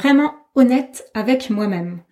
[0.00, 2.02] vraiment honnête avec moi-même.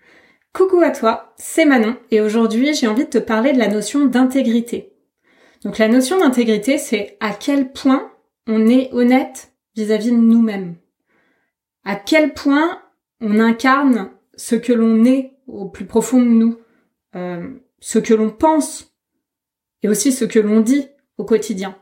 [0.52, 4.04] Coucou à toi, c'est Manon et aujourd'hui j'ai envie de te parler de la notion
[4.04, 4.92] d'intégrité.
[5.64, 8.12] Donc la notion d'intégrité c'est à quel point
[8.46, 10.76] on est honnête vis-à-vis de nous-mêmes.
[11.84, 12.82] À quel point
[13.22, 16.58] on incarne ce que l'on est au plus profond de nous,
[17.16, 17.48] euh,
[17.80, 18.94] ce que l'on pense
[19.82, 21.76] et aussi ce que l'on dit au quotidien,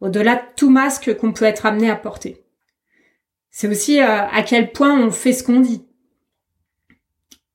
[0.00, 2.43] au-delà de tout masque qu'on peut être amené à porter.
[3.56, 5.86] C'est aussi euh, à quel point on fait ce qu'on dit.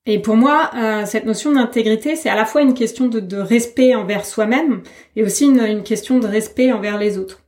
[0.05, 3.93] Et pour moi, euh, cette notion d'intégrité, c'est à la fois une question de, respect
[3.95, 4.81] envers soi-même
[5.17, 7.43] et aussi une, question de respect envers les autres.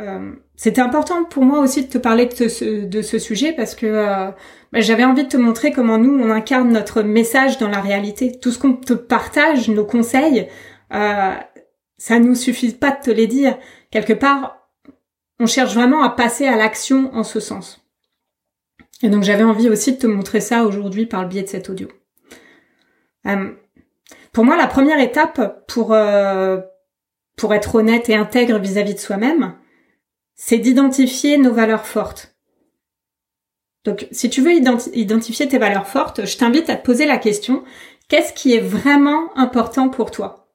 [0.00, 3.74] Euh, c'était important pour moi aussi de te parler de ce, de ce sujet parce
[3.74, 7.82] que bah, j'avais envie de te montrer comment nous, on incarne notre message dans la
[7.82, 8.32] réalité.
[8.40, 10.48] Tout ce qu'on te partage, nos conseils,
[10.90, 13.58] ça nous suffit pas de te les dire.
[13.90, 14.70] Quelque part,
[15.38, 17.81] on cherche vraiment à passer à l'action en ce sens.
[19.02, 21.68] Et donc j'avais envie aussi de te montrer ça aujourd'hui par le biais de cet
[21.70, 21.88] audio.
[23.26, 23.52] Euh,
[24.32, 26.60] pour moi, la première étape pour euh,
[27.36, 29.56] pour être honnête et intègre vis-à-vis de soi-même,
[30.34, 32.36] c'est d'identifier nos valeurs fortes.
[33.84, 37.64] Donc, si tu veux identifier tes valeurs fortes, je t'invite à te poser la question
[38.08, 40.48] qu'est-ce qui est vraiment important pour toi?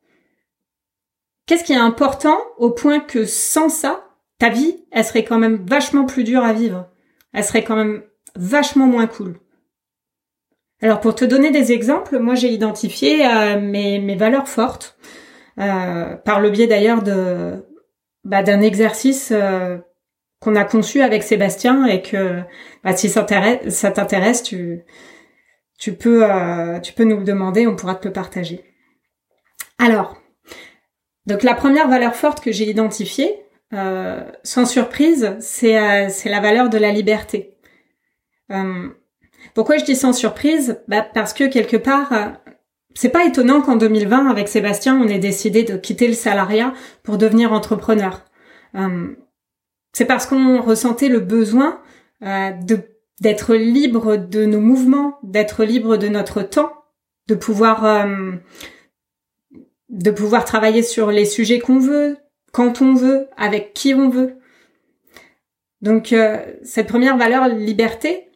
[1.45, 4.05] Qu'est-ce qui est important au point que sans ça,
[4.37, 6.87] ta vie, elle serait quand même vachement plus dure à vivre?
[7.33, 8.03] Elle serait quand même
[8.37, 9.39] vachement moins cool.
[10.81, 14.97] Alors pour te donner des exemples, moi j'ai identifié euh, mes, valeurs fortes
[15.59, 17.65] euh, par le biais d'ailleurs de
[18.23, 19.77] bah, d'un exercice euh,
[20.39, 22.41] qu'on a conçu avec Sébastien et que
[22.83, 24.85] bah, si ça t'intéresse, tu
[25.93, 26.23] peux
[26.83, 28.63] tu peux nous le demander, on pourra te le partager.
[29.79, 30.21] Alors
[31.25, 33.33] donc la première valeur forte que j'ai identifiée,
[33.71, 37.56] sans surprise, c'est c'est la valeur de la liberté.
[38.51, 38.89] Euh,
[39.53, 40.79] pourquoi je dis sans surprise?
[40.87, 42.29] Bah Parce que quelque part, euh,
[42.93, 47.17] c'est pas étonnant qu'en 2020, avec Sébastien, on ait décidé de quitter le salariat pour
[47.17, 48.23] devenir entrepreneur.
[49.93, 51.81] c'est parce qu'on ressentait le besoin
[52.21, 52.79] de
[53.19, 56.71] d'être libre de nos mouvements, d'être libre de notre temps,
[57.27, 58.07] de pouvoir
[59.89, 62.17] de pouvoir travailler sur les sujets qu'on veut,
[62.51, 64.37] quand on veut, avec qui on veut.
[65.81, 68.26] Donc euh, cette première valeur, liberté,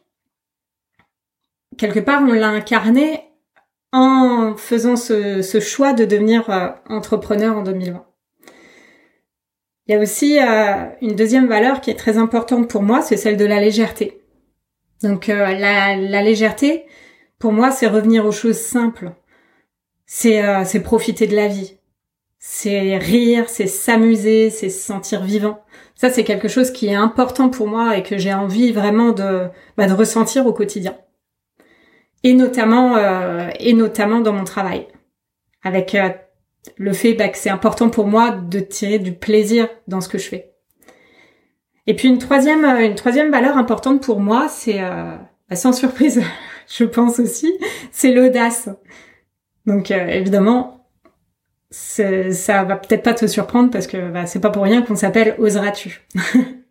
[1.82, 3.20] quelque part on l'a incarnée
[3.92, 8.06] en faisant ce, choix de devenir euh, entrepreneur en 2020.
[9.86, 13.16] Il y a aussi euh, une deuxième valeur qui est très importante pour moi, c'est
[13.16, 14.22] celle de la légèreté.
[15.02, 16.86] Donc la, la légèreté,
[17.40, 19.10] pour moi, c'est revenir aux choses simples
[20.14, 21.78] c'est euh, profiter de la vie.
[22.38, 25.64] C'est rire, c'est s'amuser, c'est se sentir vivant.
[25.94, 29.48] Ça, c'est quelque chose qui est important pour moi et que j'ai envie vraiment de,
[29.78, 30.98] bah, de ressentir au quotidien.
[32.22, 34.86] Et notamment, euh, et notamment dans mon travail.
[35.64, 36.10] Avec euh,
[36.76, 40.18] le fait bah, que c'est important pour moi de tirer du plaisir dans ce que
[40.18, 40.52] je fais.
[41.86, 46.22] Et puis une troisième, une troisième valeur importante pour moi, c'est, bah, sans surprise,
[46.68, 47.52] je pense aussi,
[47.90, 48.68] c'est l'audace.
[49.66, 50.86] Donc euh, évidemment,
[51.70, 55.36] ça va peut-être pas te surprendre parce que bah, c'est pas pour rien qu'on s'appelle
[55.38, 56.06] Oseras-tu.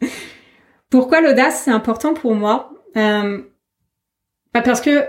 [0.89, 2.73] Pourquoi l'audace c'est important pour moi?
[2.97, 3.39] Euh,
[4.53, 5.05] bah Parce que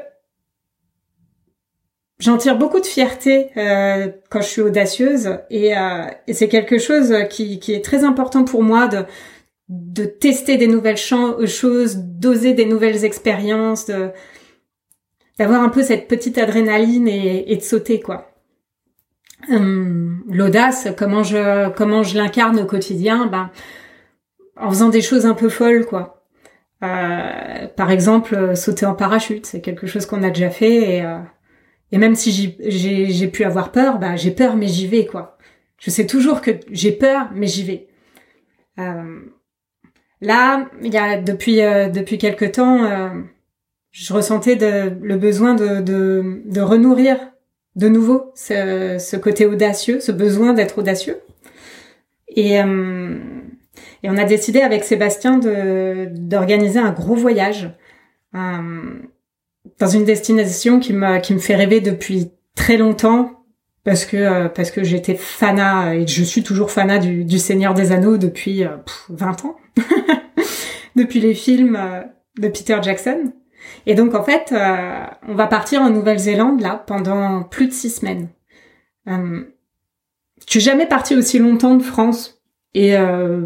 [2.22, 6.78] j'en tire beaucoup de fierté euh, quand je suis audacieuse et, euh, et c'est quelque
[6.78, 9.04] chose qui, qui, est très important pour moi de,
[9.68, 13.90] de tester des nouvelles choses, d'oser des nouvelles expériences,
[15.38, 18.28] d'avoir un peu cette petite adrénaline et, de sauter quoi.
[19.50, 23.50] Hum, l'audace, comment je comment je l'incarne au quotidien, ben
[24.56, 26.24] en faisant des choses un peu folles quoi.
[26.84, 31.18] Euh, par exemple, sauter en parachute, c'est quelque chose qu'on a déjà fait et, euh,
[31.92, 35.38] et même si j'ai pu avoir peur, bah j'ai peur mais j'y vais quoi.
[35.78, 37.88] Je sais toujours que j'ai peur mais j'y vais.
[38.78, 39.20] Euh,
[40.20, 43.22] là, il y a depuis depuis quelque temps
[43.92, 47.18] je ressentais de, le besoin de, de, de, renourrir
[47.76, 51.20] de nouveau ce, ce côté audacieux, ce besoin d'être audacieux.
[52.28, 53.18] Et, euh,
[54.02, 57.70] et on a décidé avec Sébastien de d'organiser un gros voyage
[58.34, 58.94] euh,
[59.78, 63.44] dans une destination qui me qui me fait rêver depuis très longtemps
[63.84, 67.74] parce que euh, parce que j'étais fanat et je suis toujours fanat du, du Seigneur
[67.74, 68.64] des Anneaux depuis
[69.08, 69.56] 20 ans,
[70.96, 71.78] depuis les films
[72.38, 73.32] de Peter Jackson.
[73.86, 77.90] Et donc en fait, euh, on va partir en Nouvelle-Zélande là pendant plus de six
[77.90, 78.28] semaines.
[79.08, 79.42] Euh,
[80.46, 82.42] je suis jamais partie aussi longtemps de France
[82.74, 83.42] et euh,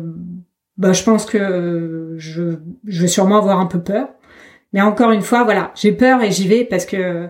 [0.76, 4.08] bah, je pense que je, je vais sûrement avoir un peu peur.
[4.72, 7.28] Mais encore une fois, voilà, j'ai peur et j'y vais parce que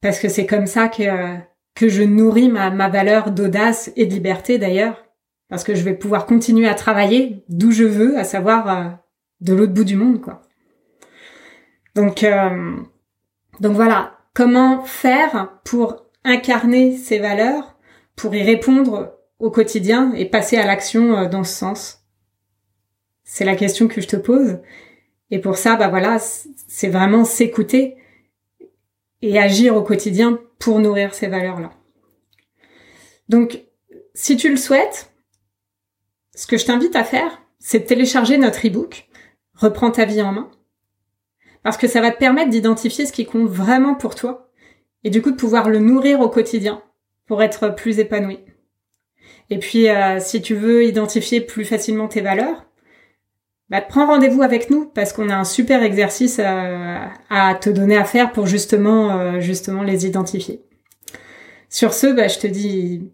[0.00, 1.38] parce que c'est comme ça que
[1.74, 5.06] que je nourris ma, ma valeur d'audace et de liberté d'ailleurs,
[5.48, 8.90] parce que je vais pouvoir continuer à travailler d'où je veux, à savoir euh,
[9.40, 10.42] de l'autre bout du monde, quoi.
[11.94, 12.76] Donc euh,
[13.60, 17.76] donc voilà, comment faire pour incarner ces valeurs,
[18.16, 22.04] pour y répondre au quotidien et passer à l'action euh, dans ce sens?
[23.24, 24.58] C'est la question que je te pose.
[25.30, 27.96] Et pour ça, bah voilà, c'est vraiment s'écouter
[29.20, 31.70] et agir au quotidien pour nourrir ces valeurs-là.
[33.28, 33.62] Donc,
[34.14, 35.12] si tu le souhaites,
[36.34, 39.08] ce que je t'invite à faire, c'est de télécharger notre e-book,
[39.54, 40.48] Reprends ta vie en main,
[41.64, 44.52] parce que ça va te permettre d'identifier ce qui compte vraiment pour toi,
[45.02, 46.80] et du coup de pouvoir le nourrir au quotidien
[47.26, 48.38] pour être plus épanoui.
[49.50, 52.67] Et puis, euh, si tu veux identifier plus facilement tes valeurs,
[53.70, 56.98] bah, prends rendez-vous avec nous parce qu'on a un super exercice euh,
[57.28, 60.64] à te donner à faire pour justement, euh, justement les identifier.
[61.68, 63.12] Sur ce, bah, je te dis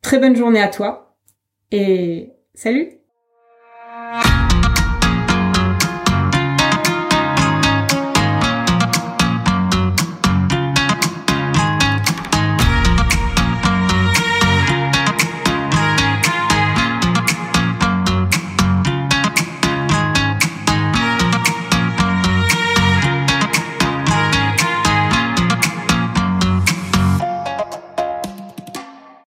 [0.00, 1.16] très bonne journée à toi
[1.72, 2.97] et salut